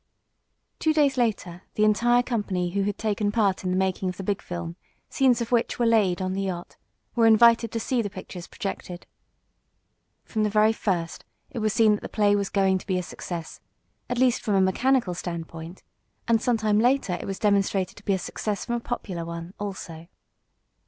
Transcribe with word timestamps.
Two 0.79 0.95
days 0.95 1.15
later 1.15 1.61
the 1.75 1.83
entire 1.85 2.23
company 2.23 2.71
who 2.71 2.81
had 2.81 2.97
taken 2.97 3.31
part 3.31 3.63
in 3.63 3.69
the 3.69 3.77
making 3.77 4.09
of 4.09 4.17
the 4.17 4.23
big 4.23 4.41
film, 4.41 4.75
scenes 5.11 5.41
of 5.41 5.51
which 5.51 5.77
were 5.77 5.85
laid 5.85 6.23
on 6.23 6.33
the 6.33 6.41
yacht, 6.41 6.75
were 7.13 7.27
invited 7.27 7.71
to 7.71 7.79
see 7.79 8.01
the 8.01 8.09
pictures 8.09 8.47
projected. 8.47 9.05
From 10.23 10.41
the 10.41 10.49
very 10.49 10.73
first 10.73 11.23
it 11.51 11.59
was 11.59 11.71
seen 11.71 11.93
that 11.93 12.01
the 12.01 12.09
play 12.09 12.35
was 12.35 12.49
going 12.49 12.79
to 12.79 12.87
be 12.87 12.97
a 12.97 13.03
success 13.03 13.61
at 14.09 14.17
least 14.17 14.41
from 14.41 14.55
a 14.55 14.61
mechanical 14.61 15.13
standpoint 15.13 15.83
and 16.27 16.41
some 16.41 16.57
time 16.57 16.79
later 16.79 17.13
it 17.13 17.25
was 17.27 17.37
demonstrated 17.37 17.95
to 17.95 18.03
be 18.03 18.13
a 18.13 18.17
success 18.17 18.65
from 18.65 18.73
a 18.73 18.79
popular 18.79 19.23
one 19.23 19.53
also. 19.59 20.07